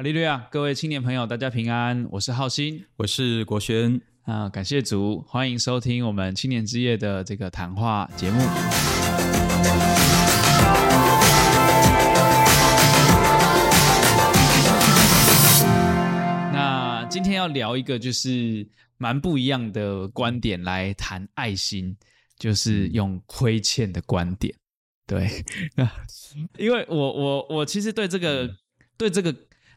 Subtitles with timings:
[0.00, 2.08] 哈利路亚，各位青年朋友，大家平安。
[2.10, 8.40] 我是浩鑫，我是国轩啊，感谢主，欢迎收听我们青年之夜的这个谈话节目。
[16.50, 21.94] 那今天要聊一个就是蛮不一样的观点来谈爱心，
[22.38, 24.54] 就是用亏欠的观点。
[25.06, 25.44] 对，
[26.56, 28.50] 因为我我我其实对这个
[28.96, 29.36] 对这个。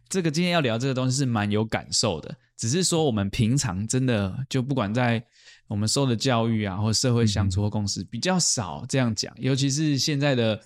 [0.10, 5.24] 这个今天要聊这个东西是蛮有感受的，只是说我们平常真的就不管在
[5.68, 10.60] 我们受的教育啊，或社会相处或共识比较少这样讲，尤其是现在的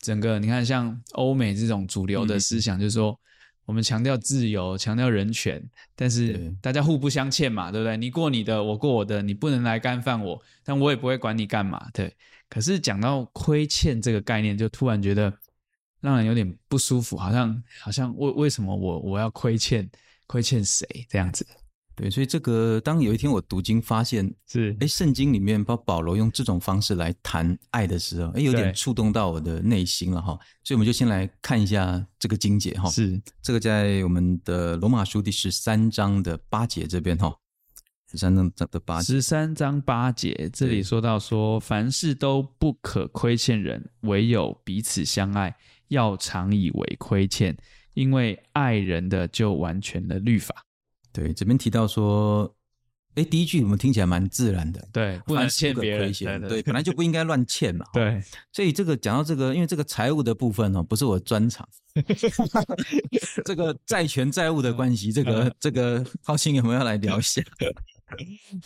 [0.00, 3.16] 整个你看像欧美这种主流的思想，就是说
[3.64, 5.62] 我们强调自由，强调人权，
[5.94, 7.96] 但是大家互不相欠嘛，对不对？
[7.96, 12.12] 你过你的，我过我的，你不能来干犯我，但我也不会管你干嘛，对。
[12.48, 15.32] 可是讲到亏欠这个概念，就突然觉得。
[16.00, 19.88] 让人有点不舒服，好像好像为为什么我我要亏欠
[20.26, 21.46] 亏欠谁这样子？
[21.96, 30.38] 对，所以这个当有一天我读经发现是哎，圣经里面把保罗用这种方式来谈爱的时候，哎，有点触动到我的内心了哈。
[30.64, 32.88] 所以我们就先来看一下这个经节哈。
[32.88, 37.36] 是这个在我们的罗马书第十三章的八节这边哈，
[38.10, 45.54] 十三章的八，十三章八节这里说到说，凡事都不可亏欠人，唯有彼此相爱。
[45.90, 47.56] 要常以为亏欠，
[47.94, 50.64] 因为爱人的就完全的律法。
[51.12, 52.52] 对，这边提到说，
[53.16, 57.84] 哎，第一句我们听起来蛮自然的，对，不能欠别人，对，对，对，本来就不应该乱欠嘛。
[57.92, 61.68] 对，所以这个讲到这个，因为这个财务的部分哦，不是我专长，
[63.44, 67.42] 这个债权债务的关系，这个这个浩兴有没有要来聊一下？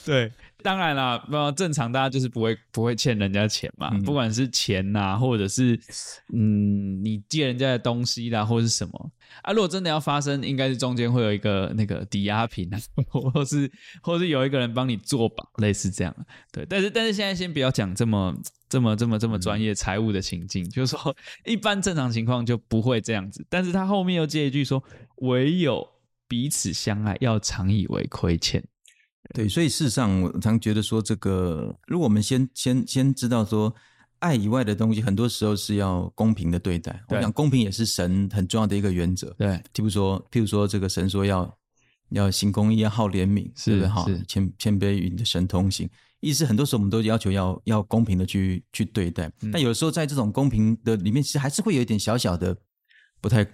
[0.04, 5.78] 对，当然啦，那正常，大家就是不会不会欠人家钱嘛，嗯、不管是钱呐、啊，或者是
[6.32, 9.10] 嗯，你借人家的东西啦，或者是什么
[9.42, 12.78] 啊，如果真的要发生，应该是中间会有一个那个抵押品啊，
[13.08, 13.70] 或是
[14.02, 16.14] 或是有一个人帮你做保，类似这样。
[16.52, 18.34] 对，但是但是现在先不要讲这么
[18.68, 23.46] 这么这么这么专业财务的情境，嗯、就是说一般正常情况就不会这样子。
[23.48, 24.82] 但是他后面又接一句说，
[25.16, 25.86] 唯有
[26.26, 28.64] 彼此相爱，要常以为亏欠。
[29.32, 33.74] 对，所以事实上，我常觉得说，这个如果我们先先先知道说，
[34.18, 36.92] 爱以外的东西，很多时候是要公平的对待。
[37.08, 39.30] 对，我讲公平也是神很重要的一个原则。
[39.38, 41.58] 对，譬如说，譬如说，这个神说要
[42.10, 44.04] 要行公义，要好怜悯，是不是哈？
[44.28, 45.88] 谦谦卑与你的神同行，
[46.20, 49.32] 意思很多时候我们都要求要要公平的去去对待。
[49.40, 52.54] 嗯、但有时候在这种公平的里面，其实还是会有一点小小的
[53.22, 53.46] 不太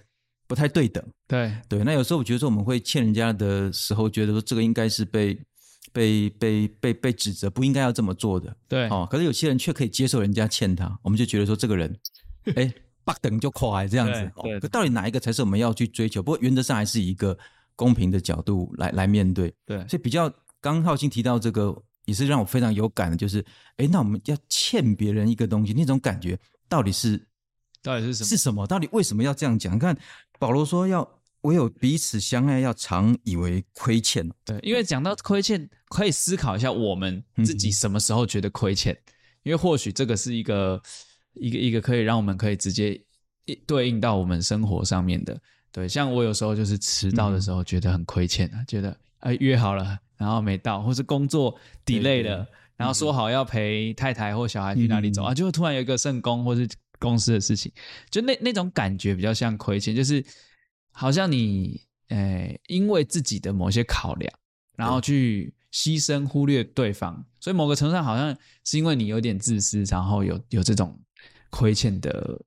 [0.47, 1.03] 不太对等。
[1.27, 5.39] 对对，那有时候我觉得说我们会欠人家的时候，觉得说这个应该是被。
[5.93, 9.07] 被被被被指责不应该要这么做的，对哦。
[9.09, 11.99] 可是有些人却可以接受人家欠他，我们就觉得说这个人，
[12.55, 14.13] 哎，不等就快这样子。
[14.13, 16.23] 对，对，可到底哪一个才是我们要去追求？
[16.23, 17.37] 不过原则上还是一个
[17.75, 19.53] 公平的角度来来面对。
[19.65, 21.75] 对，所以比较刚浩兴提到这个，
[22.05, 23.43] 也是让我非常有感的，就是
[23.77, 27.21] 哎，那我们要欠别人一个东西，那种感觉到底是
[27.83, 28.27] 到底是什么？
[28.27, 28.67] 是什么？
[28.67, 29.75] 到底为什么要这样讲？
[29.75, 29.97] 你看
[30.39, 31.07] 保罗说要。
[31.41, 34.29] 唯有彼此相爱，要常以为亏欠。
[34.45, 38.93] 对，因为讲到亏欠，可以思考一下我们自己什么时候觉得亏欠。
[38.93, 39.01] 嗯、
[39.43, 40.79] 因为或许这个是一个
[41.33, 43.01] 一个一个可以让我们可以直接
[43.65, 45.35] 对应到我们生活上面的。
[45.71, 52.47] 对，像我有时候就是迟到的时候觉得很亏欠啊，嗯、觉得哎约好了然后没到，或是工作 delay 了，
[52.77, 56.69] 然后说好要陪太太或小孩去哪里走、嗯、啊，就会突然有一个圣工或是
[56.99, 57.71] 公司的事情，
[58.11, 60.23] 就那那种感觉比较像亏欠，就是。
[60.91, 64.31] 好像你诶、欸，因为自己的某些考量，
[64.75, 70.99] 然后去牺牲、忽略对方，所以某个程度上好像是因为你有点自私，然后有有这种
[71.49, 72.41] 亏欠的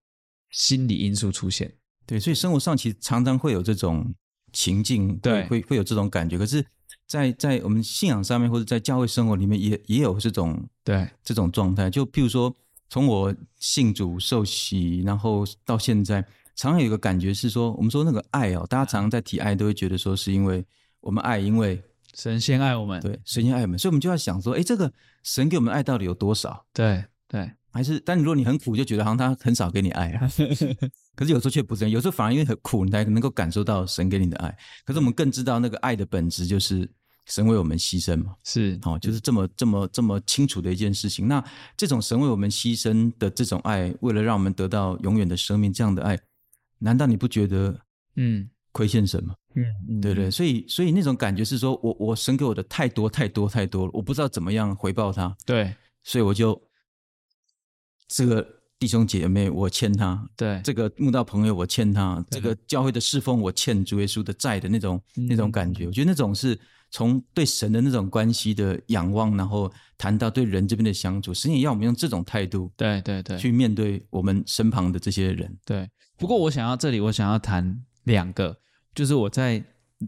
[0.50, 1.72] 心理因素出现。
[2.06, 4.14] 对，所以生活上其实常常会有这种
[4.52, 6.36] 情境，对，会会有这种感觉。
[6.36, 6.62] 可是
[7.06, 11.88] 在，在在我们信仰上面，或者在教会生活里面也，也也有这种对这种状态。
[11.88, 12.54] 就譬如说，
[12.90, 16.22] 从我信主受洗，然后到现在。
[16.56, 20.64] 常常有一个感觉是说，我们说那个爱哦，大家常常在提爱，都会觉得说是因为
[21.00, 21.82] 我们爱，因为
[22.14, 24.92] 神仙爱我们，对，神仙爱我们，所以我们就要想说，哎，这个
[25.22, 26.64] 神给我们爱到底有多少？
[26.72, 30.30] 对对，还是，但如果你很苦，就觉得好像他很少给你爱啊。
[31.16, 34.56] 可是有时候却不是，有时候反而因为很苦，你才能够感受到神给你的爱。
[34.84, 36.88] 可是我们更知道那个爱的本质就是
[37.26, 41.26] 神为我们牺牲嘛，是哦，就是这么这么这么清楚的一件事情。
[41.26, 41.42] 那
[41.76, 46.18] 这种神为我们牺牲的这种爱，为了让我们得到永远的生命，这样的爱。
[46.84, 47.74] 难道你不觉得，
[48.16, 49.34] 嗯，亏欠什么？
[49.54, 50.00] 嗯，嗯。
[50.02, 55.34] 对对，所以所以那种感觉是说，我我神给我的太多太多太多了，我不知道怎么样回报他。
[55.46, 56.60] 对，所以我就
[58.06, 58.46] 这个
[58.78, 60.60] 弟兄姐妹，我欠他，对。
[60.62, 65.86] 这个慕道朋友，我欠他，这个教会的侍奉，我欠主耶稣的债的那种、嗯、那种感觉。
[65.86, 66.58] 我觉得那种是
[66.94, 69.68] 从对神的那种关系的仰望，然后
[69.98, 75.58] 谈到对人这边的相处，神也要我们用这种态度，对对对，去面对我们身旁的这些人。
[75.64, 78.56] 对，不过我想要这里，我想要谈两个，
[78.94, 79.60] 就是我在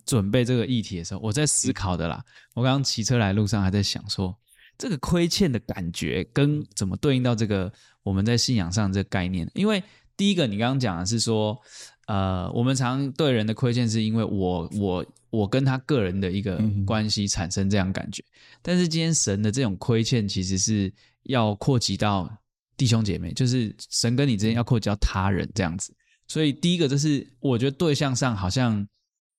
[0.04, 2.24] 准备这个议题的时候，我在思考的啦。
[2.54, 4.36] 我刚刚骑车来路上还在想说。
[4.78, 7.72] 这个亏欠的感觉跟怎么对应到这个
[8.02, 9.50] 我们在信仰上这个概念？
[9.54, 9.82] 因为
[10.16, 11.58] 第一个你刚刚讲的是说，
[12.06, 15.06] 呃，我们常对人的亏欠是因为我我
[15.36, 18.22] 我跟他个人的一个关系产生这样感觉，
[18.62, 20.92] 但是今天神的这种亏欠其实是
[21.24, 22.30] 要扩及到
[22.76, 25.94] 弟兄姐妹，就是神跟你之间要扩及到他人这样子。
[26.26, 28.86] 所以第一个就是我觉得对象上好像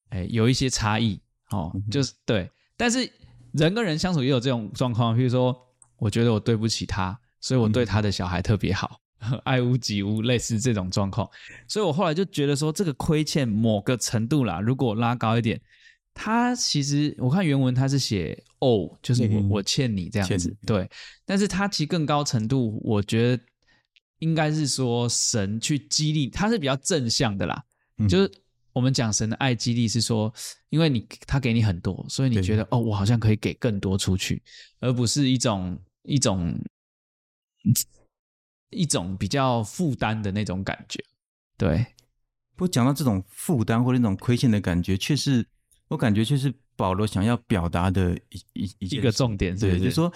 [0.09, 3.09] 哎有一些差异哦，就是对，但是。
[3.53, 5.57] 人跟人相处也有这种状况，譬如说，
[5.97, 11.27] 我觉得我对不起他，所以我对他的小孩特别好，嗯、 爱屋及乌，类似这种状况。
[11.67, 15.59] 所以我后来就觉得说，这个亏欠某个程度啦，如果拉高一点，
[16.17, 20.89] 他其实我看原文他是写哦，就是我、嗯、我欠你这样子，对。
[21.25, 23.43] 但是他其实更高程度，我觉得
[24.19, 27.63] 应该是说神去激励，他是比较正向的啦，
[27.97, 28.31] 嗯、就是。
[28.73, 30.31] 我们讲神的爱激励是说，
[30.69, 34.39] 因为你他给你很多，所以你觉得哦，我好像可以给更多出去，
[34.79, 36.55] 而不是一种一种
[38.69, 41.03] 一种比较负担的那种感觉。
[41.57, 41.83] 对，
[42.55, 45.43] 不过讲到这种负担或者那种亏欠的感觉，却是
[45.87, 50.11] 我感觉就是保罗想要表达的一一一一个重点是不是，对，就是说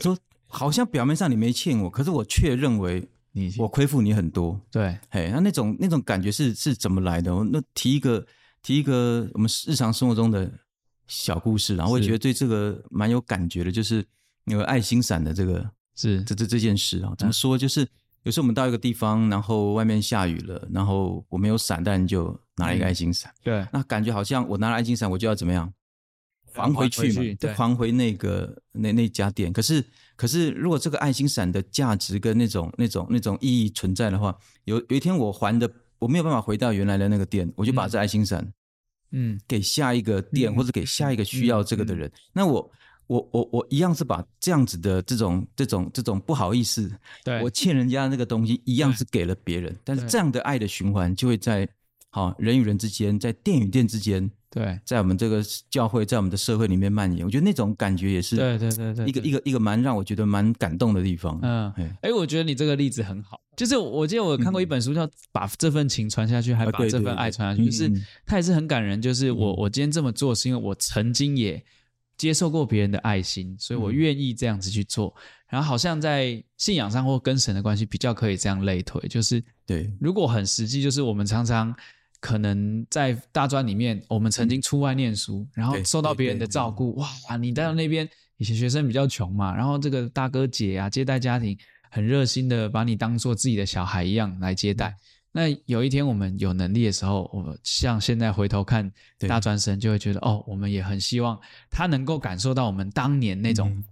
[0.00, 3.06] 说好像表面上你没欠我，可是我却认为。
[3.38, 7.30] 你我亏负你很多，对，嘿，那那种那种感觉是是怎么来的？
[7.52, 8.26] 那提一个
[8.62, 10.50] 提一个我们日常生活中的
[11.06, 14.02] 小故事，然后我也觉得对这个蛮有感觉的，就是
[14.44, 17.58] 那个爱心伞的这个是这这这件事啊，怎么说？
[17.58, 17.86] 就是
[18.26, 25.72] 有时候我们到一个地方，然后外面下雨了，然后我没有伞，但就拿了一个爱心伞，对，那感觉好像我拿了爱心伞，我就要怎么样？
[26.52, 29.52] 还回去嘛，再还回那个那那家店。
[29.52, 29.84] 可是
[30.16, 35.70] 可是，如果这个爱心伞的价值跟那种那种那种意义存在的话，有有一天我还的
[36.00, 38.52] 我没有办法回到原来的那个店，我就把这爱心伞，
[39.12, 42.10] 嗯，给下一个店或者给下一个需要这个的人。
[42.32, 42.72] 那我
[43.06, 46.90] 我我我一样是把这样子的这种这种这种不好意思，
[47.24, 49.76] 对，我欠人家那个东西一样是给了别人。
[49.84, 51.68] 但是这样的爱的循环就会在
[52.10, 54.30] 好人与人之间，在店与店之间。
[54.48, 61.38] 对，在我们这个教会，在我们的社会里面蔓延，我觉得那种感觉也是，对对对对，一个一个一个蛮让我觉得蛮感动的地方。
[61.42, 61.70] 嗯，
[62.00, 69.02] 哎，我觉得你这个例子很好，就是我记得我看过一本书，叫《把这份情传下去，还把这份爱传下去》，就是它也是很感人。
[69.02, 71.62] 就是我我今天这么做，是因为我曾经也
[72.16, 75.14] 接受过别人的爱心，所以我愿意这样子去做。
[75.48, 79.90] 然后好像在信仰上或跟神的关系比较可以这样类推，就是对。
[80.00, 81.74] 如果很实际，就是我们常常。
[82.18, 86.94] 可能在大专里面，我们曾经出外念书，嗯、然后受到别人的照顾。
[86.96, 88.08] 哇，你到那边，
[88.38, 91.56] 以前学生比较穷嘛，然后这个大哥姐啊，接待家庭
[91.90, 94.88] 很热心的把你当做自己的小孩一样来接待。
[94.88, 94.96] 嗯、
[95.36, 98.90] 那有一天我们有能力的时候，我像现在回头看
[99.28, 101.38] 大专生，就会觉得哦，我们也很希望
[101.70, 103.68] 他能够感受到我们当年那种。
[103.70, 103.84] 嗯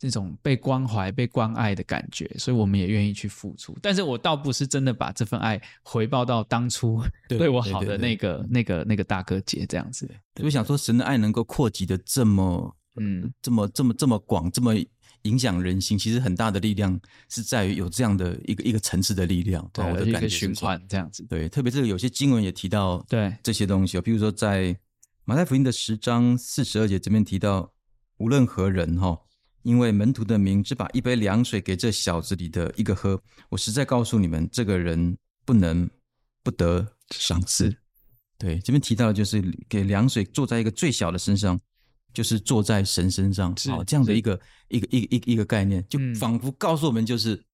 [0.00, 3.76] 这种被关怀、被关爱的感觉，所以我们也愿意去付出。
[3.82, 10.10] 但是我倒不是真的把这份爱回报到当初对 我好的那个、那个、那个大哥姐这样子。
[10.42, 14.74] 我想说，神的爱能够扩及的这么、嗯，这么、这么、这么广，这么
[15.22, 16.98] 影响人心，其实很大的力量
[17.28, 19.68] 是在于有这样的一个一个层次的力量。
[19.72, 21.24] 对，我的感觉循环这样子。
[21.28, 24.76] 对，特别是有些经文也提到对这些东西，比如说在
[25.24, 27.72] 马太福音的十章四十二节这边提到，
[28.18, 29.18] 无论何人哈。
[29.62, 35.86] 因为门徒的名，只把一杯凉水给这小子里的一个喝，我实在告诉你们，这个人不能
[36.42, 37.76] 不得赏赐。
[38.38, 41.60] 对，这边提到的就是给凉水坐在一个最小的身上，
[42.12, 44.38] 就是坐在神身上，好这样的一个
[44.68, 47.44] 一个一个一个一个概念，就仿佛告诉我们，就是、嗯、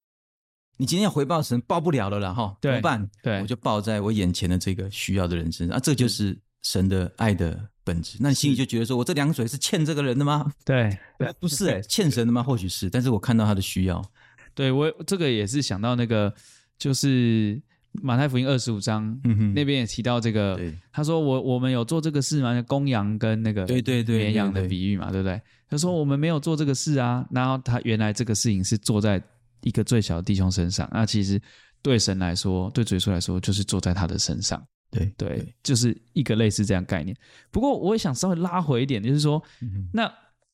[0.77, 3.09] 你今天要回报神，报不了了啦，哈，怎么办？
[3.21, 7.69] 对，我就报在我眼前的这个需要的人身上，啊，这就是神的爱的。
[7.87, 10.51] 本质，那你心里就觉得说，我这凉水是欠这个人的吗？
[10.65, 12.43] 对，对，不是哎、欸，欠神的吗？
[12.43, 14.03] 或许是，但是我看到他的需要，
[14.53, 16.33] 对我这个也是想到那个，
[16.77, 17.61] 就是
[18.01, 19.19] 马太福音二十五章、
[19.53, 22.61] 那边也提到这个，对他说我我们有做这个事吗？
[22.67, 25.41] 公羊跟那个对对对绵羊的比喻嘛，对不对？
[25.69, 29.21] 他说我们没有做这个事啊，然后他原来这个事情是做在
[29.61, 31.41] 一个最小的弟兄身上，那其实
[31.81, 34.61] 对神来说，对主耶稣来说，就是坐在他的身上。
[34.89, 37.13] 对对，对就是一个类似这样概念。
[37.51, 39.43] 不过我也想稍微拉回一点，就是说，
[39.91, 40.09] 那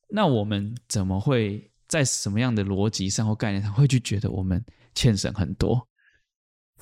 [0.10, 4.64] 那我们怎么会在什么样的逻辑上或概念上会去觉得我们
[4.96, 5.88] 欠神很多？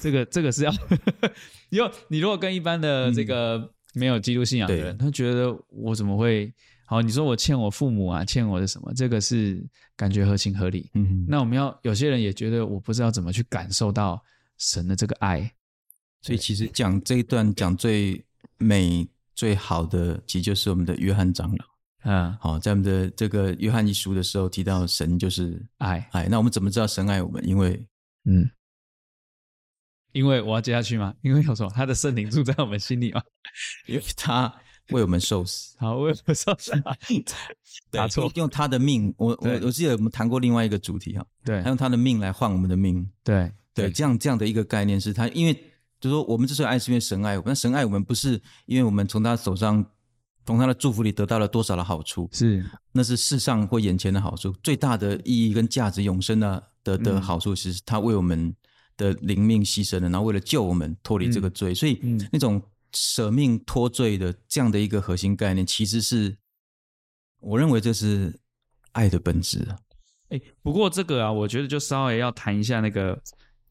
[0.01, 0.73] 这个这个是要，
[1.69, 6.51] 因为你如果跟一般的这个没有基督信仰的人，嗯、他觉得我怎么会？
[6.85, 8.91] 好，你说我欠我父母啊，欠我的什么？
[8.93, 9.63] 这个是
[9.95, 10.89] 感觉合情合理。
[10.93, 14.21] 嗯，那我们要有些人也觉得我不知道怎么去感受到
[14.57, 15.49] 神的这个爱，
[16.21, 18.21] 所以其实讲这一段讲最
[18.57, 21.65] 美最好的，其实就是我们的约翰长老。
[22.03, 26.27] 嗯，好，在我们的这个约翰一书的时候提到神就是爱爱。
[26.27, 27.47] 那我们怎么知道神爱我们？
[27.47, 27.79] 因为
[28.25, 28.49] 嗯，
[30.11, 31.13] 因为我要接下去吗？
[31.21, 31.71] 因为有什么？
[31.75, 33.21] 他的圣灵住在我们心里嘛，
[33.87, 34.53] 因为他。
[34.89, 36.71] 为我们受死，好，为我们受死，
[37.89, 43.49] 打错，用他的命，我我我记得我们谈过另外一个主题哈，对，他用他的命来换我们的命，对。
[43.73, 45.53] 对，这样这样的一个概念是他，因为
[46.01, 49.85] 就是说我们之所以爱是因为神爱我们，那神爱我们不是因为我们从他手上
[50.45, 58.53] 从他的祝福里得到了多少的好处，是，那是世上或眼前的好处，最大的意义跟价值永生的的的好处是他为我们
[59.01, 61.99] 的灵命牺牲了，然后为了救我们脱离这个罪，所以
[62.31, 62.61] 那种。
[62.93, 66.35] 舍命脱罪的这样的一个核心概念，其实是
[67.39, 68.37] 我认为这是
[68.91, 69.79] 爱的本质啊。
[70.27, 73.17] 哎，不过这个啊，我觉得就稍微要谈一下那个，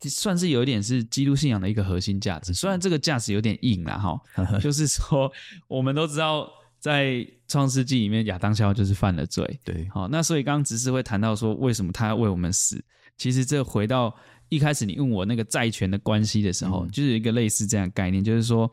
[0.08, 2.54] 算是有一点是基督信仰的一个核心价值。
[2.54, 4.18] 虽然这个价值有点硬了哈，
[4.58, 5.30] 就是说
[5.68, 9.60] 我们都知道，在创世纪里面，亚当夏娃就是犯了罪。
[9.62, 12.82] 对，好，那所以刚刚只是会谈到说，为什么他要为我们死？
[13.18, 14.16] 其实这回到
[14.50, 18.71] 一开始你问我那个债权的关系的时候，嗯、就是一个类似这样的概念，就是说。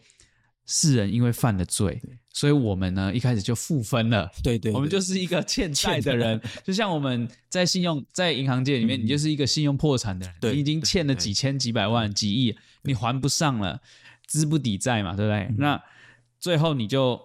[0.70, 1.98] 世人因为犯了罪，
[2.34, 4.30] 所以我们呢一开始就负分了。
[4.44, 12.54] 对，对对，我们就是一个欠债的人， 就像我们在信用在银行界里面，嗯、你就是一个信用破产的人，对你已经欠了几千、几百万、几亿，
[12.84, 13.80] 你还不上了，
[14.26, 15.40] 资不抵债嘛，对不对？
[15.44, 15.82] 嗯、那
[16.38, 17.18] 最后你就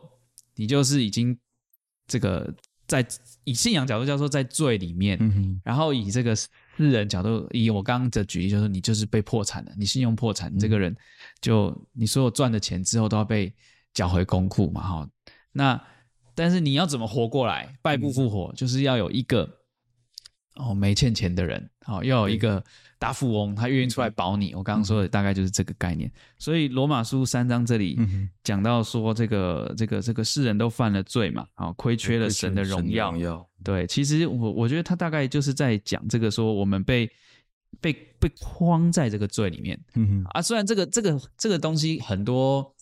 [0.55, 1.37] 你就是已经
[2.07, 2.55] 这个
[2.87, 3.05] 在
[3.43, 6.33] 以信仰角度叫做在罪里面，嗯、然后以这个。
[6.77, 10.97] 世人角度，以我刚刚的举例，就是你就是被破产了，你信用破产，你这个人
[11.41, 13.53] 就你所有赚的钱之后都要被
[13.93, 15.09] 缴回公库嘛，哈。
[15.53, 15.81] 那
[16.35, 19.49] 但是你要怎么活过来，败不复活，就是要有一个
[20.55, 22.65] 哦没欠钱的人，好要有一个
[23.03, 24.55] 大富翁，他愿意出来保你。
[24.55, 26.09] 我刚刚说的大概就是这个概念。
[26.39, 27.99] 所以罗马书三章这里
[28.45, 33.13] 讲到说，这个这个这个世人都犯了罪嘛，啊，亏缺了神的荣耀。
[33.65, 37.11] 对，其实我我觉得他大概就是在讲这个，说我们被
[37.81, 42.73] 被被框在这个罪里面，嗯哼啊，虽然这个这个这个东西很多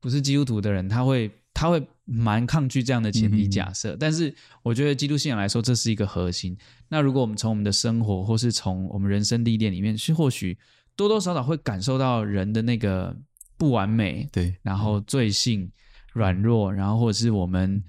[0.00, 6.56] 不是基督徒的人他会他会蛮抗拒这样的前提假设，嗯、但是我觉得基督信仰来说这是一个核心。
[6.88, 10.58] 那如果我们从我们的生活或是从我们人生历练里面，是或许
[10.96, 13.16] 多多少少会感受到人的那个
[13.56, 15.70] 不完美，对，然后罪性、
[16.12, 17.82] 软弱，然后或者是我们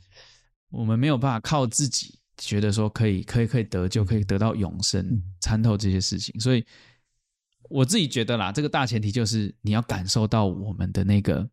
[0.70, 2.20] 我们没有办法靠自己。
[2.38, 6.38] 觉得说可以，可以，可以得救，可以得到永生，参透这些事情。
[6.38, 6.62] 所以
[7.70, 11.50] 我自己觉得啦，这个大前提就是你要感受到我们的那个，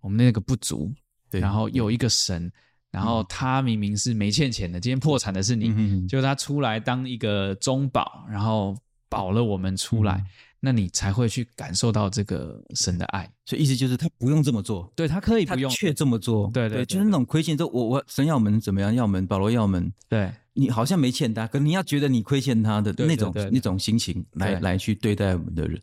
[0.00, 0.92] 我们那个不足，
[1.32, 2.50] 对，然后有一个神，
[2.90, 8.76] 然后他明明是没欠钱的，今天破产的是你，就他出来当一个中保，然后
[9.08, 10.22] 保了我们出来。
[10.64, 20.30] 那你才会去感受到这个神的爱，所以意思就是他不用这么做，对他可以不用，却这么做，对对，对，就是那种亏欠，就我我神要我们怎么样，要我们保罗要我们，对。
[20.54, 25.80] 你好像没欠他，可你要觉得你亏欠他的那种那种心情来来去对待我们的人。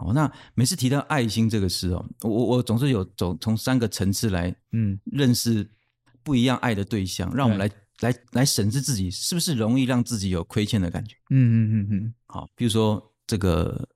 [0.00, 5.68] 好，那每次提到爱心这个事哦，我我总是有走从三个层次来嗯认识
[6.22, 11.14] 不一样爱的对象，让我们来来来审视自己是不是容易让自己有亏欠的感觉。
[11.28, 13.86] 嗯嗯嗯嗯，好，比如说这个。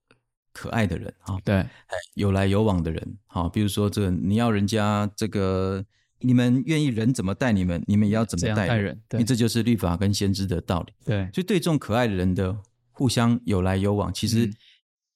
[0.57, 1.67] 可爱的人啊，对，
[2.15, 5.85] 有来有往的人，好，比如说这个，你要人家这个，
[6.21, 10.93] 你们愿意人怎么待你们，你们也要怎么待人，对，因为这就是律法跟先知的道理。
[11.05, 12.57] 对，所以对这种可爱的人的
[12.93, 14.49] 互相有来有往，其实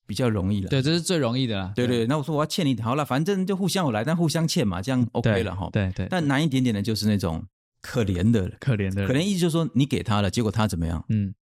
[0.08, 0.68] 比较容易了。
[0.70, 1.70] 对，这是最容易的啦。
[1.76, 5.68] 对对，那我说我要欠你，好了，反正就互相有来，但互相欠嘛，这样 OK 了哈。
[5.70, 6.06] 对对。
[6.08, 7.44] 但难一点点的就是那种
[7.82, 11.04] 可怜的，可怜的，可怜意思就是说你给他了，结果他怎么样？
[11.10, 11.34] 嗯。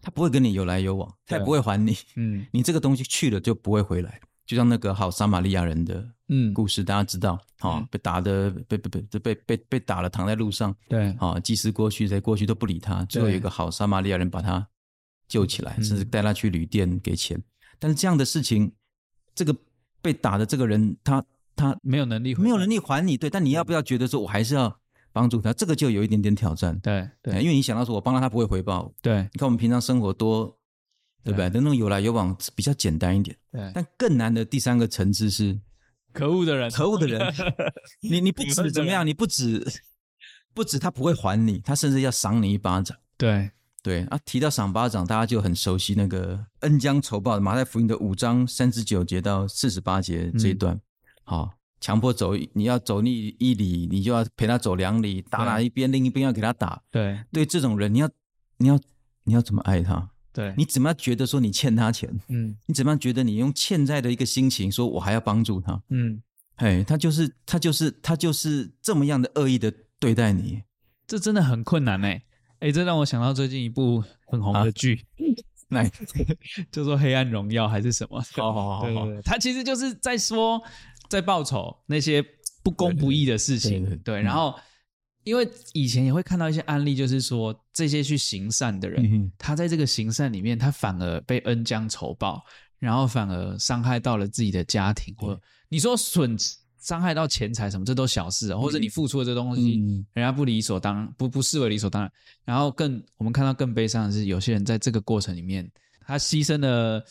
[0.00, 1.96] 他不会跟你有来有往，他也不会还你。
[2.16, 10.76] 嗯， 你这个东西去了就不会回来，就像那个好撒玛利亚人的嗯故事，大家知道，哦，被打的被被被被被被打了，躺在路上。
[10.90, 14.68] 对，啊，祭司过去在过去都不理他，最后有一个好撒玛利亚人把他
[15.26, 17.42] 救起来，甚至带他去旅店给钱。
[17.78, 18.72] 但是这样的事情，
[19.34, 19.54] 这个
[20.00, 21.24] 被打的这个人，他
[21.56, 23.16] 他没有能力，没有能力还你。
[23.16, 24.80] 对，但你要不要觉得说我还是要？
[25.14, 26.76] 帮助他，这个就有一点点挑战。
[26.80, 28.92] 对对，因为你想到说，我帮了他不会回报。
[29.00, 30.58] 对，你看我们平常生活多，
[31.22, 31.48] 对不对？
[31.54, 33.36] 那种有来有往比较简单一点。
[33.52, 35.56] 对，但更难的第三个层次是，
[36.12, 37.32] 可恶的人，可恶的人。
[38.02, 39.06] 你你不止怎么样？
[39.06, 39.64] 你不止
[40.52, 42.98] 不止他不会还你，他甚至要赏你一巴掌。
[43.16, 43.48] 对
[43.84, 50.80] 对啊，提到赏巴掌，大家就很熟悉那个恩将仇报的马太福音的五章三十九节到四十八节这一段。
[51.22, 51.50] 好、嗯，
[51.82, 56.82] 强迫走，你要走你一里，你就要陪他走两里，打哪一边，另一边要给他打。
[56.90, 58.08] 对，对，这种人，你要，
[58.56, 58.80] 你要，
[59.24, 60.08] 你要怎么爱他？
[60.32, 62.10] 对，你怎么样觉得说你欠他钱？
[62.28, 65.82] 嗯，你怎么样觉得你用欠债的一个心情说，我还要帮助他？
[65.90, 66.22] 嗯，
[66.56, 70.62] 嘿，他就是他就是他就是这么样的恶意的对待你，
[71.06, 72.22] 这真的很困难哎
[72.64, 75.04] 哎，这让我想到最近一部很红的剧，
[75.68, 75.90] 那、啊、
[76.72, 78.18] 就说《黑暗荣耀》还是什么？
[78.32, 80.62] 好好好，对对对，他其实就是在说
[81.10, 82.24] 在报仇那些
[82.62, 84.58] 不公不义的事情，对，然后。
[85.24, 92.44] 因为以前也会看到一些案例，就是说这些去行善的人，嗯、他在这个行善里面，他反而被恩将仇报，
[92.78, 95.40] 然后反而伤害到了自己的家庭，或
[95.70, 96.36] 你说损
[96.84, 102.12] 伤害到钱财什么，这都小事，或者你付出的这东西，嗯、人家不理所当然，不不视为理所当然。
[102.44, 105.68] 然后更我们看到更悲伤的是，有些人在这个过程里面，
[106.06, 107.04] 他牺牲了，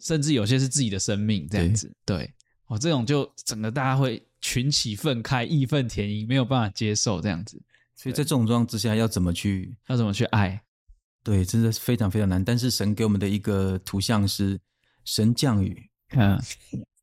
[0.00, 2.34] 甚至有些是自己的生命，这样子，对，对
[2.66, 4.22] 哦，这种就整个大家会。
[4.42, 7.60] 群起愤慨，义愤填膺，没有办法接受这样子，
[7.94, 10.58] 所以在这种状况之下，要怎么去，要怎么去爱？
[11.22, 12.42] 对，真的是非常非常难。
[12.42, 14.58] 但是神给我们的一个图像是，
[15.04, 16.40] 神降雨，嗯，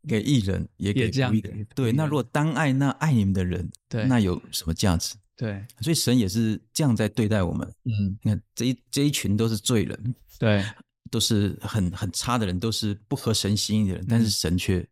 [0.07, 1.67] 给艺人也给不义的人。
[1.75, 5.15] 对，那如果单爱那爱你们的人，对，那有什么价值？
[5.35, 7.67] 对，所以神也是这样在对待我们。
[7.83, 10.63] 嗯，你看这一这一群都是罪人，对，
[11.11, 14.87] 都是很很差的人，都是不合神心意的人，嗯、但是神却。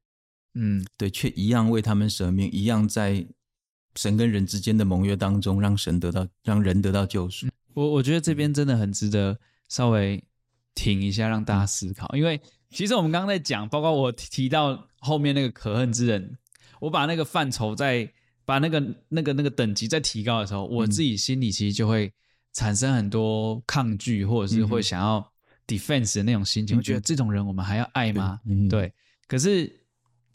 [0.57, 3.27] 嗯，对，却一样为他们舍命，一样在
[3.98, 7.48] 神跟人之间的盟约当中，让神得到，让人得到救赎。
[7.74, 10.24] 我我觉得这边真的很值得稍微
[10.74, 12.10] 停一下，让大家思考。
[12.15, 16.38] 因为其实我们刚刚在讲，包括我提到后面那个可恨之人，
[16.82, 18.12] 我把那个范畴在
[18.44, 22.12] 把那个那个那个等级再提高的时候，我自己心里其实就会
[22.54, 25.32] 产生很多抗拒，或者是会想要
[25.68, 26.76] defense 的那种心情。
[26.76, 28.40] 我觉得这种人我们还要爱吗？
[28.70, 28.92] 对，
[29.28, 29.82] 可是。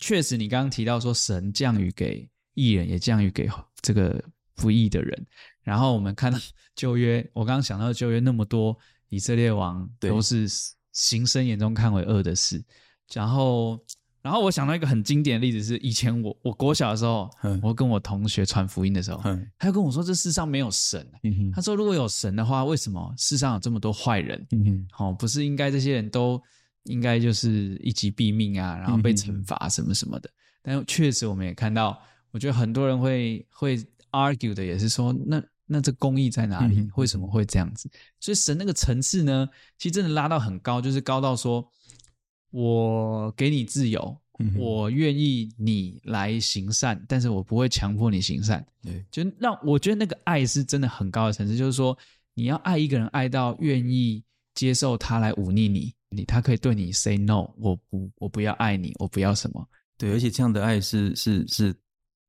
[0.02, 3.46] 确实，你刚刚提到说神降雨给义人，也降雨给
[3.82, 4.18] 这个
[4.54, 5.26] 不义的人。
[5.62, 6.38] 然后我们看到
[6.74, 8.74] 旧约，我刚刚想到旧约那么多
[9.10, 10.48] 以色列王都是
[10.92, 12.64] 行神眼中看为恶的事。
[13.12, 13.78] 然后，
[14.22, 17.30] 然后我想到一个很经典的例子是，以前我我国小的时候，
[17.62, 19.22] 我跟我同学传福音的时候，
[19.58, 21.06] 他就跟我说这世上没有神。
[21.54, 24.46] 他说如果有神的话，为什么世上有这么多坏人？
[24.98, 26.40] 哦，不是应该这些人都。
[26.84, 30.30] 应该就是一击毙命啊，然后被惩罚什么什么的。
[30.30, 33.78] 嗯、但确实我们也看到，我觉得很多人会会
[34.12, 36.90] argue 的，也是说，那那这公义在哪里？
[36.96, 37.88] 为什么会这样子？
[38.18, 41.70] 所以神那个层次呢，其实真的拉到很高，就是高到说，
[42.50, 48.64] 我给你自由，嗯、我愿意你来行善，但是我不会强迫你行善。
[48.82, 51.96] 对，就让我觉得那个爱是真的很高的层次，就是说
[52.34, 54.22] 你要爱一个人，爱到愿意
[54.54, 55.94] 接受他来忤逆你。
[56.12, 59.64] 你他可以对你 say no，我不我不要爱你，我不要什么？
[59.96, 61.72] 对，而且这样的爱是是是，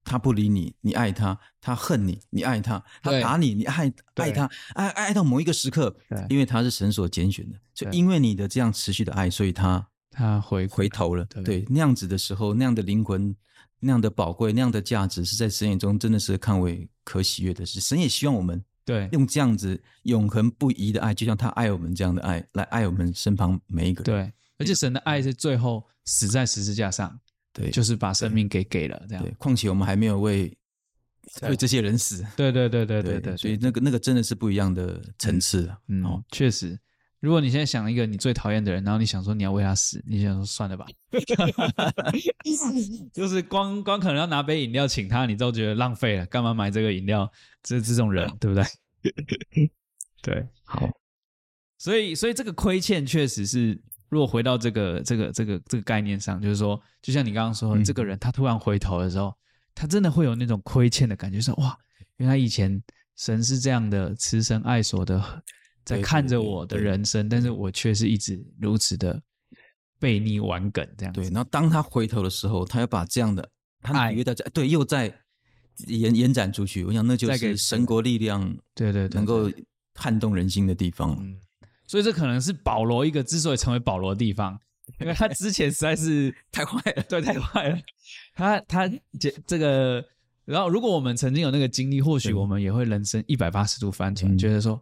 [0.04, 5.96] 他不理你，你爱他；他恨你，你爱他；他打你，你爱爱他，爱爱到某一个时刻，
[6.30, 9.84] 因为他是神所拣选的，就因为你的这样持续的爱，所以他
[10.22, 11.26] 他回回头了。
[11.44, 13.36] 对，那样子的时候，那样的灵魂，
[13.80, 17.80] 那样的宝贵，那样的价值，是在神眼中真的是看为可喜悦的事。
[17.80, 18.64] 神也希望我们。
[18.84, 24.26] 对，用这样子永恒不移的爱，就像他爱我们这样的爱，来爱我们身旁每一个人。
[24.26, 27.18] 对，而且神的爱是最后死在十字架上，
[27.54, 29.24] 对，就是把生命给给了这样。
[29.24, 30.52] 对，况且我们还没有为
[31.44, 32.26] 为这些人死。
[32.36, 35.78] 对对对对对对，所以那个那个真的是不一样的层次啊。
[35.88, 36.78] 嗯，哦，确实。
[37.22, 40.88] 如果你现在想一个你最讨厌的人，然后你想说你要为他死，你想说算了吧，
[43.14, 47.32] 就是光光可能要拿杯饮料请他，你都觉得浪费了，干嘛买这个饮料？
[47.62, 48.66] 这这种人 对不对？
[50.24, 50.90] 对，好。
[51.78, 53.80] 所以所以这个亏欠确实是，
[54.10, 59.32] 如果回到这个这个这个这个概念上，就是说，就像你刚刚说的，嗯、这个人他突然回头的时候，
[59.76, 61.78] 他真的会有那种亏欠的感觉，说哇，
[62.18, 62.82] 原来以前
[63.16, 65.44] 神是这样的慈神爱所的。
[65.84, 69.22] 在看着我的人生，但是我却是一直如此的
[70.00, 71.14] 悖逆玩梗这样。
[71.14, 73.50] 对，然后当他回头的时候，他要把这样的
[73.82, 75.14] 他的在对又在
[75.88, 76.84] 延延展出去。
[76.86, 79.52] 我想那就是神国力量，对对对，能够
[79.96, 81.18] 撼动人心的地方。
[81.20, 81.38] 嗯，
[81.88, 84.60] 所以这可能是保罗一个之所以成为保罗的地方，
[85.00, 87.80] 因为他之前实在是 太坏了，对，太坏了。
[88.36, 88.88] 他他
[89.20, 90.04] 这这个，
[90.46, 94.82] 然后如果我们曾经有那个经历，或许我们也会人生一百八十度翻转，觉得说。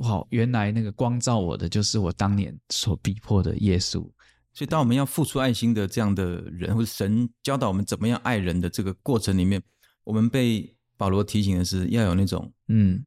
[0.00, 4.00] 哇，原来那个光照我的就是我当年所逼迫的耶稣。
[4.52, 9.62] 所以，当我们要付出爱心的这样的人，或者神教导我们怎么样爱人的这个过程里面，
[10.02, 13.04] 我们被保罗提醒的是要有那种嗯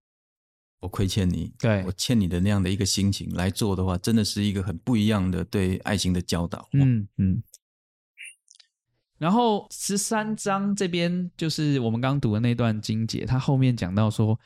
[0.80, 6.68] 我亏欠你，对我欠你的那样的一个心情来做的话，真的是一个很不一样的对爱心的教导。
[6.74, 7.44] 嗯嗯。
[9.18, 14.38] 然后十三章这边就是我们刚刚读的那段经节，他后面讲到说，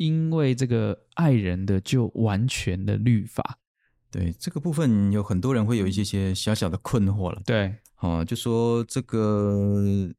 [0.00, 3.58] 因为这个爱人的就完全的律法。
[4.10, 7.42] 对这个部分，有很多人会有一些些小小的困惑了。
[7.44, 10.10] 对，哦，就说这个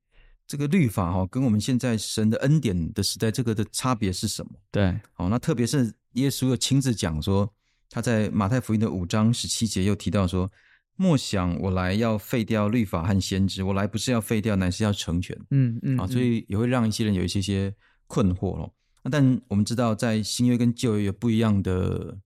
[0.45, 4.51] 这个律法哈，跟我们现在神的恩典的时代，这个的差别是什么？
[4.69, 7.51] 对，哦，那特别是耶稣又亲自讲说，
[7.89, 10.47] 他在马太福音的五章十七节又提到说，
[10.95, 15.35] 莫想我来要废掉律法和先知，我来不是要废掉，乃是要成全。
[15.49, 17.73] 嗯嗯，啊、哦，所以也会让一些人有一些些
[18.05, 18.71] 困惑咯。
[19.03, 22.17] 那但我们知道，在新约跟旧约有不一样的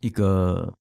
[0.00, 0.72] 一个。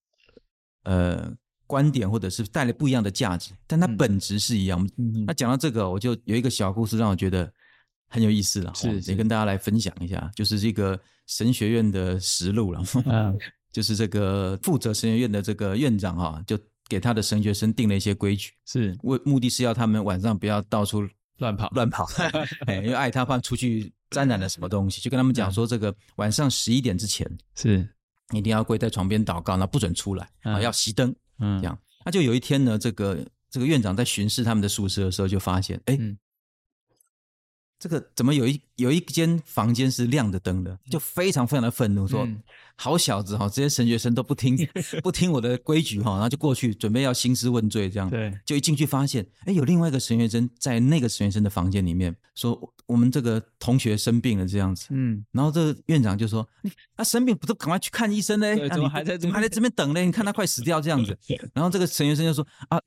[0.83, 1.29] 呃，
[1.65, 4.89] 观点或者是带来不一样的价值，但它本质是一样。
[4.95, 7.51] 嗯、那讲到这个，我就有一个小故事让我觉得
[8.07, 12.81] 很有意思了，是，是也跟大家来分享一下，就是这个神学院的实录了。
[13.05, 13.37] 嗯，
[13.73, 16.57] 就是这个负责神学院的这个院长哈，就
[16.87, 21.05] 给他的神学生定了一些规矩，是为目的是要他们晚上不要到处
[21.39, 22.07] 乱跑乱跑，
[22.81, 27.87] 因为爱他怕出去沾染了什么东西，就跟他们讲说，这个晚上十一点之前是。
[28.33, 30.59] 一定要跪在床边祷告，那不准出来啊！
[30.59, 31.79] 要熄灯，嗯，这样。
[32.03, 35.97] 那就有一天呢，这个这个院长在巡视他们的宿舍的时候，就发现，哎。
[37.77, 42.41] 嗯这个怎么有一有一间房间是亮着灯的，就非常非常的愤怒，说：“嗯、
[42.75, 44.57] 好小子哈，这些神学生都不听
[45.03, 48.09] 不听我的规矩哈。”然后就过去准备要兴师问罪，这样。
[48.09, 58.55] 对，就一进去发现，哎，有另外一个神学生在那个神学生的房间里面，说：“我们这个同学生病了，这样子。”嗯，然后这个院长就说：“你他生病不都赶快去看医生呢？
[58.69, 60.01] 怎么还在怎么还在这边等呢？
[60.01, 61.15] 你看他快死掉这样子。
[61.53, 62.79] ”然后这个神学生就说：“啊。”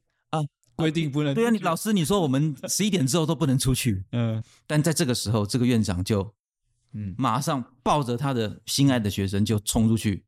[0.81, 6.35] 规定不能对啊，你老师你说我们十一点之后都不能出去， 嗯，但在这个时候，这个院长就，
[6.95, 10.25] 嗯，马上抱着他的心爱的学生就冲出去，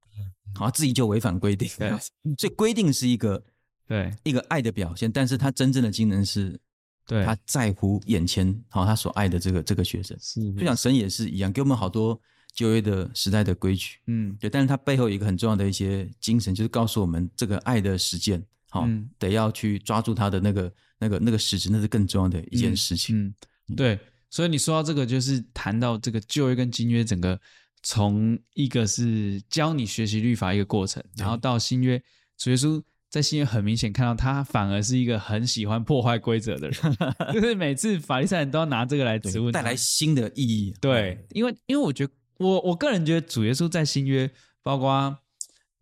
[0.54, 1.90] 好，自己就违反规定，对，
[2.38, 3.42] 所以规定是一个
[3.88, 4.14] 对。
[4.24, 6.60] 一个爱的表现，但是他真正的精神是，
[7.06, 12.20] 对，他在乎眼前好他所爱的这个这个学生，是，就像神也是一样，给我们好多
[12.54, 18.44] 旧约的时代的规矩，嗯，对，但是他背后有一个很重要的一些精神，就是告诉我们这个爱的实践。
[18.72, 23.14] 好，嗯、得要去抓住他的那个、那个、那个实质，那是更重要的一件事情。
[23.14, 23.35] 嗯，
[23.68, 23.98] 嗯对。
[24.30, 27.38] 所以你说到这个，就是谈到这个旧约跟新约整个
[27.82, 32.02] 从一个是教你学习律法一个过程，然后到新约，
[32.38, 36.96] 主耶稣在新约很明显看到他反而是一个很喜欢破坏规则的人，
[37.35, 40.74] 就是每次法利赛人都要拿这个来质问，带来新的意义。
[40.80, 44.30] 对，因为因为我觉得我我个人觉得主耶稣在新约
[44.62, 45.18] 包括。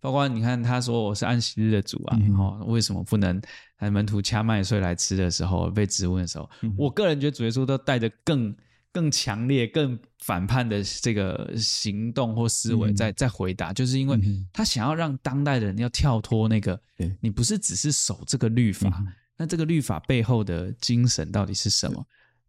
[0.00, 3.40] 包括你看，他说我是安息日的主啊，然后、嗯、为什么不能
[3.76, 8.56] 还门徒掐麦穗来吃的时候被质问的时候，嗯、我个人觉得主耶稣都带着更
[8.92, 14.18] 更强烈、更反叛的这个行动或思维在、嗯、在回答，就是因为
[14.52, 22.02] 他想要让当代的人要跳脱那个，嗯、你不是只是守这个律法，嗯、那这个律法背后的精神到底是什么？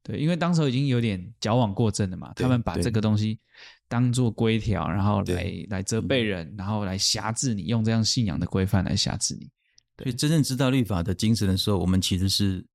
[0.03, 3.37] 对，因为当时已经有点矫枉过正了嘛，他们把这个东西。
[3.91, 9.49] 当做规条，然后来对来责备人，嗯、然后来辖制你，用这样信仰的规范来辖制你。
[9.97, 12.65] 所以真正知道律法的精神的时候，我们其实是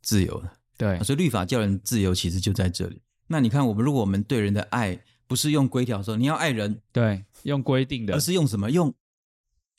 [0.00, 0.50] 自由的。
[0.78, 3.02] 对，所以律法叫人自由，其实就在这里。
[3.26, 8.70] 那你看，我们如果我们对人的爱不是用规条说你要爱人，对，用规定的，而是用什么？
[8.70, 8.90] 用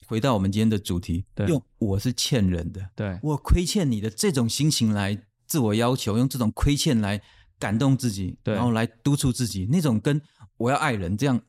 [0.05, 7.19] 回到我们今天的主题，对用我是欠人的，对，我亏欠你的这种心情来自我要求，用这种亏欠来
[7.57, 10.21] 感动自己，对然后来督促自己，那种跟。
[10.61, 11.41] 我要爱人，这样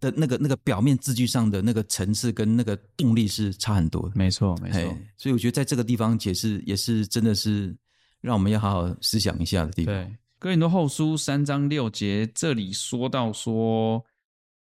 [0.00, 4.12] 的那个那个表面字句上的那个层次跟那个动力是差很多的。
[4.14, 4.80] 没错，没错。
[5.18, 7.76] 所以我觉得在这个地方解释也是真的是
[8.22, 9.94] 让我们要好好思想一下的地方。
[9.94, 14.02] 对，哥林多后书三章六节这里说到说，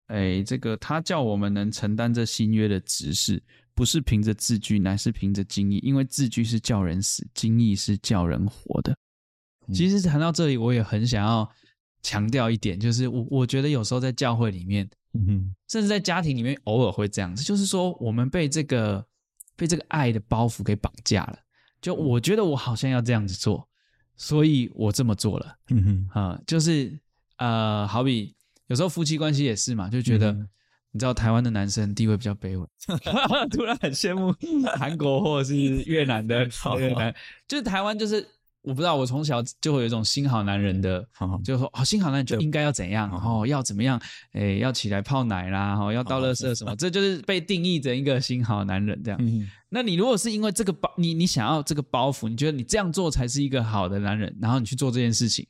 [0.06, 3.42] 哎，这个他叫我们能承担这新约的职事，
[3.74, 8.96] 不是凭着字句，乃是凭着经义，因为字句是叫人死，经义是叫人活的。
[9.66, 11.50] 嗯、其实谈到这里，我也很想要。
[12.02, 19.04] 强调一点，就是我我觉得有时候在教会里面，嗯哼，甚至在家庭里面，偶尔会这样子，就是说我们被这个
[19.56, 21.38] 被这个爱的包袱给绑架了。
[21.80, 23.68] 就我觉得我好像要这样子做，
[24.16, 25.56] 所以我这么做了。
[25.68, 26.98] 嗯哼，啊、呃，就是
[27.36, 28.34] 呃，好比
[28.68, 30.48] 有时候夫妻关系也是嘛，就觉得、嗯、
[30.92, 32.66] 你知道台湾的男生地位比较卑微，
[33.50, 34.34] 突然很羡慕
[34.76, 37.14] 韩国或者是越南的 越南，
[37.46, 38.26] 就是台湾就是。
[38.62, 41.06] 我不知道，我从小就会有一种新好男人的，
[41.42, 44.00] 就是说哦，新好男人就应该要怎样，然后要怎么样，
[44.32, 49.18] 诶，要起来泡奶啦，然后要倒垃圾什么，这就是被定义成一个新好男人这样。
[49.70, 55.46] 那你如果是因为这个包，你你想要这个包袱，你觉得你这样做才是一个好的男人，然后你去做这件事情，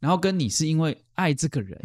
[0.00, 1.78] 然后跟你是因为爱这个人，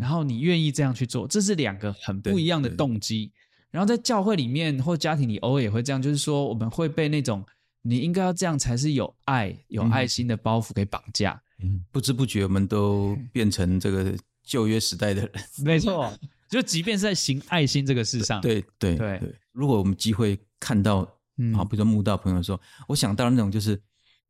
[0.00, 3.30] 然后你愿意这样去做，这是两个很不一样的动机。
[3.70, 7.44] 然后在教会里面或家庭里，偶尔也会这样，就是说我们会被那种
[7.82, 11.40] 你应该要这样才是有爱、有爱心的包袱给绑架。
[11.62, 15.30] 嗯，不知不觉我们都变成这个旧约时代的人。
[15.64, 16.12] 没错，
[16.48, 19.34] 就即便是在行爱心这个事上， 对对对，对。
[19.52, 23.80] 如果我们机会看到，嗯，好，比如说慕道朋友说，我想到那种就是。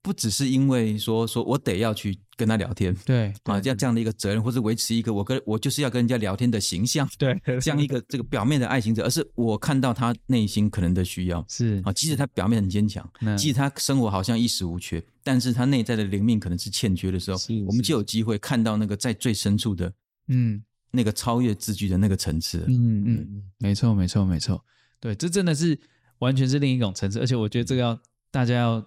[0.02, 11.80] 不只是因为说说我得要去跟他聊天，对啊，这样这样的一个责任，或是维持一个我跟我就是要跟人家聊天的形象，对，这样一个这个表面的爱情者，而是我看到他内心可能的需要，是。
[11.84, 19.92] 啊，即使他表面很坚强，即使他生活好像衣食无缺，但是他内在的灵命可能是欠缺的时候，我们就有机会看到那个在最深处的，
[20.26, 20.60] 嗯，
[20.90, 24.64] 那个超越字句的那个层次，嗯嗯嗯，没错没错没错，
[24.98, 25.78] 对，这真的是
[26.18, 28.00] 完全是另一种层次，而且我觉得这个要
[28.32, 28.84] 大家要。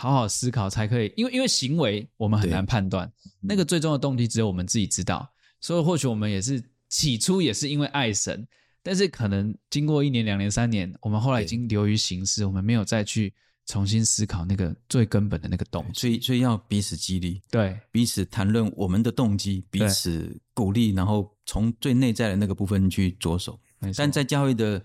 [0.00, 5.28] 好好思考才可以，因为因为行为我们很难判断，那个最终的动机只有我们自己知道。
[5.60, 8.46] 所以或许我们也是起初也是因为爱神，
[8.80, 13.34] 但是可能经过一年、两年、三年，我们后来已经流于形式，我们没有再去
[13.66, 16.00] 重新思考那个最根本的那个动机。
[16.00, 23.58] 所以所以要彼此激励，对，彼此谈论我们的动机，彼此鼓励，然后从最内在的那个部分去着手。
[23.96, 24.80] 但在教会的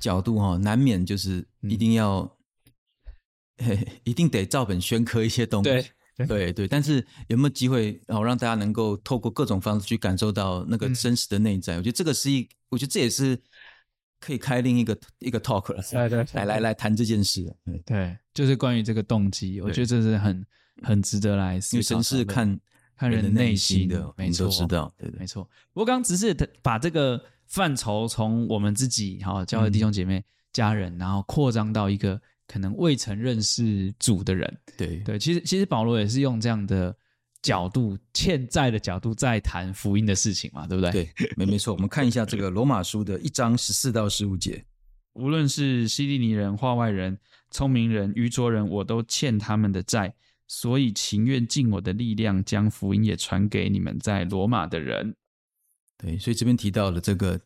[0.00, 2.28] 角度哈，难免就是一定要、
[4.04, 5.70] 一定得照本宣科一些东西，
[6.16, 11.76] 对对对，但是有没有机会，然后让大家能够透过各种方式去感受到那个真实的内在？
[11.76, 13.38] 嗯、我觉得这个是一，我觉得这也是
[14.20, 15.82] 可以开另一个一个 talk 了。
[15.90, 17.44] 对对，来来来谈这件事。
[17.64, 20.44] 对对，就是关于这个动机，我觉得这是很
[20.82, 21.76] 很值得来思考。
[21.76, 22.60] 因为神是看
[22.96, 25.48] 看人的内心的，没错，都知道，对对，没错。
[25.72, 32.20] 我刚刚只是把这个范畴从我们自己哈，教会弟兄姐妹、嗯、家人，然后扩张到一个。
[32.46, 36.96] 可能未曾认识主的人，对对，其实其实保罗也是用这样的
[37.42, 40.90] 角度，欠债的角度在谈福音的事情嘛，对不对？
[40.92, 41.74] 对，没没错。
[41.74, 44.64] 我们看一下这个罗马书的一章十四到十五节，
[45.14, 47.18] 无论是希利尼人、化外人、
[47.50, 50.14] 聪明人、愚拙人，我都欠他们的债，
[50.46, 55.16] 所以情愿尽我的力量，将福音也传给你们在罗马的人。
[55.98, 57.40] 对，所以这边提到了这个。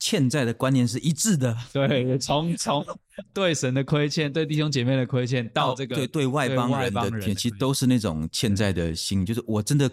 [0.00, 2.82] 欠债的观念是一致的，对，从从
[3.34, 9.90] 对神的亏欠，对弟兄姐妹的亏欠，到这个对对外邦人的其实都是那种欠债的心，就是我真的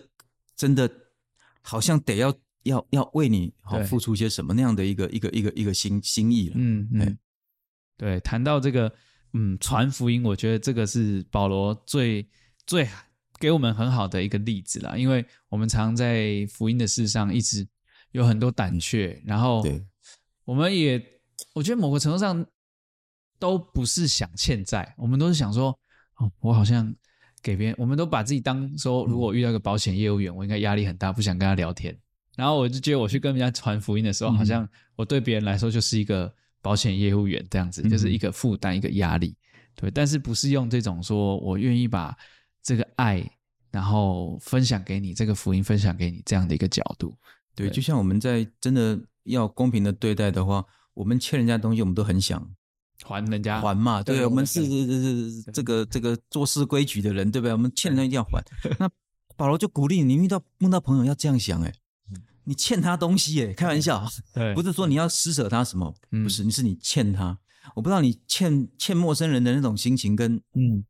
[0.56, 0.90] 真的
[1.62, 6.56] 好像得要要要为你好付出些什么那样的一个一个一个一个心心意了。
[6.58, 7.18] 嗯嗯，
[7.98, 8.90] 对，谈到这个
[9.34, 12.26] 嗯传福音，我觉得这个是保罗最
[12.66, 12.88] 最
[13.40, 17.68] 给我们很好的一个例子啦，因为我们常在福音的事上一直
[18.14, 19.84] 有很多胆怯，然后对。
[20.48, 20.98] 我们也，
[21.54, 22.46] 我觉得某个程度上
[23.38, 25.78] 都不是想欠债，我们都是想说，
[26.16, 26.96] 哦，我好像
[27.44, 31.94] 给别人，我们都把自己当说，如果遇到一个保险业务员，我应该压力很大，不想跟他聊天。
[32.38, 39.36] 然后我就觉得我去跟人家传福音的时候，好像我对别人来说就是一个保险业务员这样子，就是一个负担，一个压力。
[39.76, 42.18] 对，但是不是用这种说我愿意把
[42.64, 43.22] 这个爱，
[43.70, 47.14] 然后分享给你，这个福音分享给你这样的一个角度。
[47.66, 48.98] 对，就像我们在真的。
[49.28, 52.50] 要公平的对待的话，我们欠人家东西，我们都很想
[53.04, 54.02] 还人家还嘛。
[54.02, 57.52] 对，我们是是是这个这个做事规矩的人，对不对？
[57.52, 58.42] 我们欠人家一定要还。
[58.80, 58.90] 那
[59.36, 61.74] 保罗就鼓励你，遇到碰到朋友要这样想，哎，
[62.46, 64.02] 你欠他东西，哎，开玩笑，
[64.34, 65.94] 对，不是说你要施舍他什么，
[66.24, 67.38] 不是，你是你欠他。
[67.76, 70.86] 我不知道你欠欠陌生人的那种心情，跟嗯，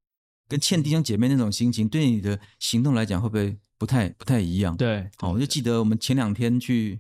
[0.48, 4.76] 跟欠弟兄姐妹那种心情，对你的行动来讲，会不会不太不太一样？
[4.78, 7.00] 对，好，我就记得我们前两天去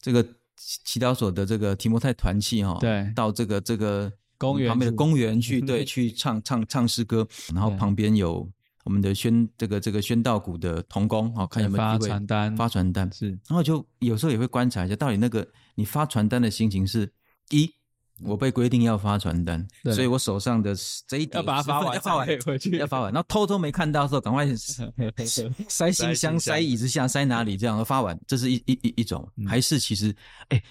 [0.00, 0.26] 这个。
[0.58, 8.50] 祈祷所的这个提摩太团契哈，对，到这个这个公园旁边的公园去， 对，去唱唱唱诗歌，然后旁边有
[8.82, 12.56] 我们的宣这个这个宣道谷的童工，好看有没有发传单？
[12.56, 17.12] 发传单是，然后就有时候也会观察一下，到底那个你发传单的心情是
[17.50, 17.70] 一。
[18.22, 20.74] 我被规定要发传单，所以我手上的
[21.06, 24.46] 这一点要把它发完，要发完回去，要发完，然后偷偷没看到的时候，赶快
[25.68, 30.14] 塞信箱、塞椅子下、塞哪里这样发完，这是一一一一种，还是其实，
[30.48, 30.62] 哎，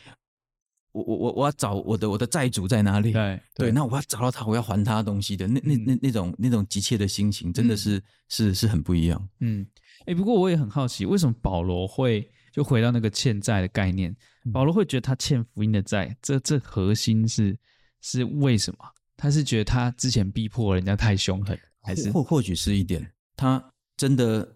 [0.92, 3.12] 我我我我要找我的我的债主在哪里？
[3.12, 3.40] 对？
[3.56, 9.30] 对，那我要找到他，我要还他东西的那那那那种那种急切的心情，真的是是是很不一样。
[9.42, 9.66] 嗯，
[10.06, 14.16] 哎，不过我也很好奇，为什么保罗会就回到那个欠债的概念？
[14.54, 17.54] 保罗会觉得他欠福音的债，这这核心是
[18.00, 18.80] 是为什么？
[19.18, 23.62] 他是觉得他之前逼迫人家太凶狠，还是或或许是一点，他
[23.98, 24.48] 真的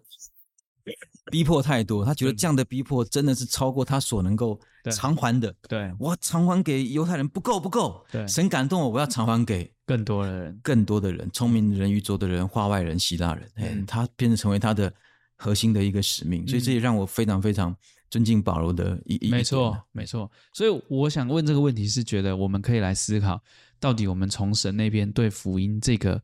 [1.30, 4.58] 逼迫太多，他觉得这样的逼迫真的是超过他所能够
[4.90, 5.54] 偿还的。
[5.68, 14.90] 对，对我偿还给犹太人不够不够，对，神感动我，我要偿还给 更多的人，更多的人，聪明的人、愚拙的人、化外人、希腊人，哎，他变成成为他的。
[15.40, 16.46] 核心的一个使命。
[16.46, 17.74] 所以这也让我非常非常
[18.10, 19.30] 尊敬保罗的一一。
[19.30, 20.30] 没错，没错。
[20.52, 23.42] 所以我想问这个问题是，觉得我们可以来思考，
[23.78, 26.22] 到底我们从神那边对福音这个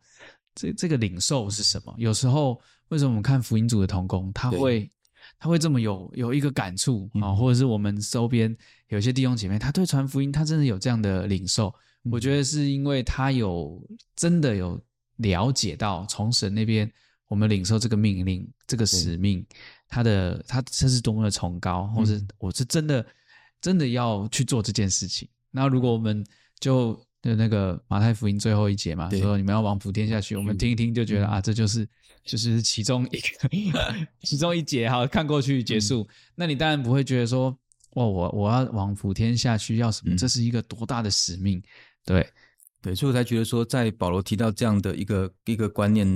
[0.54, 1.94] 这这个领受是什么？
[1.96, 4.90] 有时候为什么我们看福音组的同工，他会
[5.38, 8.54] 他会这么有有一个感触啊，或者是我们周边
[8.88, 11.74] 有些弟兄姐妹，他对传福音，他真的有这样的领受。
[12.10, 13.82] 我觉得是因为他有
[14.14, 14.80] 真的有
[15.16, 16.88] 了解到从神那边
[17.28, 19.44] 我们领受这个命令、这个使命，
[19.88, 23.04] 他的他这是多么的崇高，或是我是真的
[23.60, 25.28] 真的要去做这件事情。
[25.50, 26.24] 那如果我们
[26.60, 31.88] 就的那个马太福音最后一节嘛，说你们要往普天下去，我们听一听就觉得啊，这就是
[32.24, 36.06] 就是其中一个 其中一节哈，看过去结束。
[36.36, 37.50] 那你当然不会觉得说，
[37.94, 40.16] 哇，我我要往普天下去要什么？
[40.16, 41.60] 这是一个多大的使命？
[42.04, 42.24] 对，
[42.82, 46.06] 对，所以我才觉得说，在保罗提到这样的一个一个观念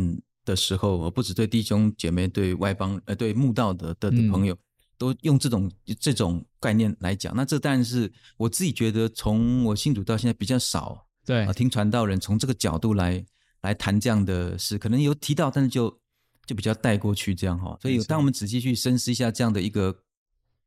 [0.51, 4.59] 的时候，我不止对弟兄姐妹、对外邦呃、对慕道的的的朋友，嗯、
[4.99, 7.35] 都用这种这种概念来讲。
[7.35, 13.25] 那这当然是我自己觉得，从我信主到现在比较少，对啊，听传道人从这个角度来
[13.63, 15.89] 来谈这样的事，可能有提到，但是就
[16.45, 17.79] 就比较带过去这样哈。
[17.81, 19.97] 所以当我们仔细去深思一下这样的一个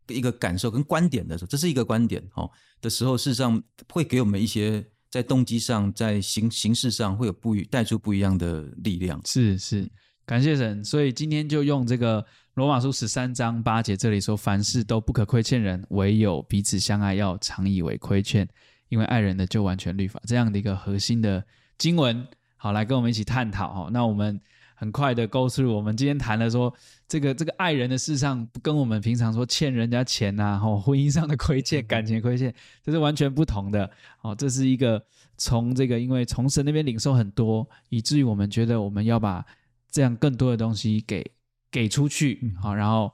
[0.07, 2.49] 一个感受跟观点的时候，这是一个观点哈
[2.81, 4.85] 的时候，事实上会给我们一些。
[5.13, 9.21] 在动机上，在形形式上会有不一带出不一样的力量。
[9.23, 9.87] 是是，
[10.25, 10.83] 感谢神。
[10.83, 18.49] 所以今天就用这个罗马书十三章八节这里说：“凡事都不可亏欠人，唯有彼此相爱，要常以为亏欠，
[18.89, 21.45] 因为爱人的就完全律法。”这样的一个核心的
[21.77, 23.89] 经文，好，来跟我们一起探讨哈。
[23.93, 24.41] 那我们。
[24.83, 26.73] 很快的 go through，我们今天谈了说，
[27.07, 33.89] 这个这个爱人的事上，跟我们平常说欠人家钱呐、啊，吼 婚姻上的亏欠、感情亏欠，这是完全不同的。
[34.23, 35.01] 哦，这是一个
[35.37, 39.45] 从这个，因为从神那边领受很多，以至于我们觉得我们要把
[39.89, 41.25] 这样更多的东西给
[41.71, 43.05] 给出去，好，然后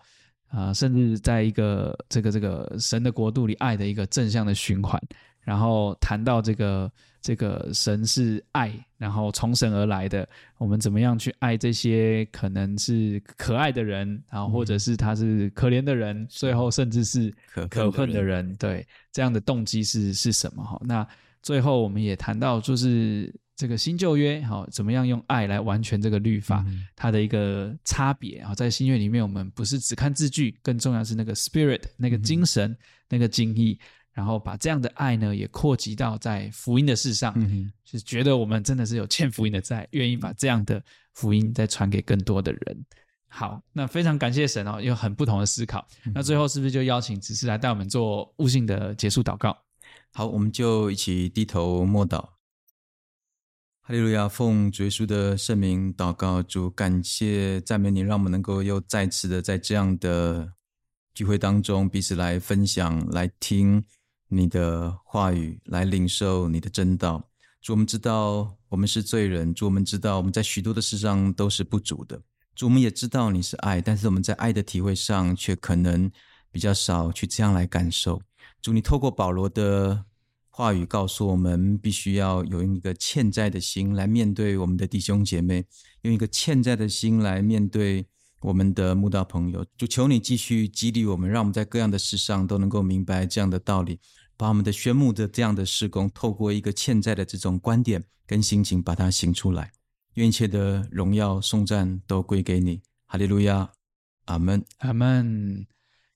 [0.48, 5.00] 啊、呃，甚至在一个这个这个神的国度里，爱的一个正向的循环。
[5.50, 6.92] 然后谈到这个
[7.24, 17.34] 这个神是爱，然后从神而来的，我们怎么样去爱这些可能是可爱的人，然后或者是他是可怜的人，最后甚至是
[17.68, 20.64] 可恨的人，对，这样的动机是是什么？
[20.64, 21.08] 哈，那
[21.42, 26.64] 最后我们也谈到就是这个新旧约，好，怎么样用爱来完全这个律法，
[26.96, 32.78] 它的一个差别啊，在新约里面，我们不是只看字句，更重要是那个 spirit 那个精神
[33.10, 33.80] 那个精意。
[34.20, 37.34] 然后把这样的爱呢，也扩及到在福音的事上，
[37.86, 42.86] 是觉得我们真的是有欠福音的债，愿意把这样的福音再传给更多的人。
[43.30, 45.88] 好，那非常感谢神哦，有很不同的思考。
[46.06, 49.58] 嗯、那最后是不是就邀请只是来带我们做悟性的结束祷告？
[50.12, 52.20] 好，我们就一起低头默祷。
[53.80, 60.52] 哈利路亚，奉主耶稣的圣名祷告，主感谢赞美你，让我们能够又再次的在这样的
[61.14, 63.82] 聚会当中彼此来分享、来听。
[64.32, 67.28] 你的话语来领受你的真道，
[67.62, 72.22] 主，我们知道我们是罪人，主，我们知道我们在许多的事上都是不足的，
[72.56, 76.12] 主，我们也知道你是爱，但是我们在爱的体会上却可能
[76.52, 78.22] 比较少去这样来感受。
[78.62, 80.06] 主，你透过保罗的
[80.50, 85.66] 话语告诉我们，必须要有一个欠债的心来面对我们的弟兄姐妹，
[86.04, 88.06] 用一个欠债的心来面对。
[88.42, 94.00] 我们的慕道朋友，就求你继续激励我们，让我们在各样的事上都能够明白这样的道理，
[94.40, 99.70] 把我们的宣牧的这样的事工，透过一个欠债的这种观点跟心情，把它行出来。
[100.14, 103.70] 愿一切的荣耀颂赞都归给你，哈利路亚，
[104.26, 105.68] 阿门，阿门。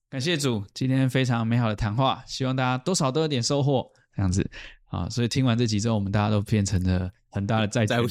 [0.10, 4.50] 感谢主，今天非常美好的谈话，希望大家多少都有点收获，这样子。
[4.86, 8.08] 啊，所以听完这集之后，我们大家都变成了很大的债权人，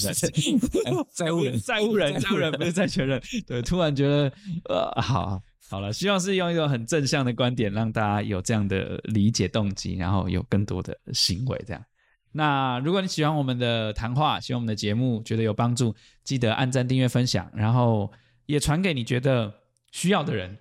[1.15, 3.19] 债务人， 债务人，债务人不是债权人。
[3.47, 4.31] 对，突然觉得，
[4.69, 11.59] 呃，好，好了，希望是用一个很正向的观点，让大家有这样的理解动机，然后有更多的行为。
[11.67, 11.83] 这样，
[12.31, 18.13] 那如果你喜欢我们的谈话，喜欢我们的节目，觉得有帮助，记得按赞、订阅、分享，然后
[18.45, 19.51] 也传给你觉得
[19.93, 20.59] 需要的人。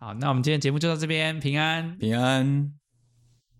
[0.00, 2.81] 好，那我们今天节目就到这边，平安，平安。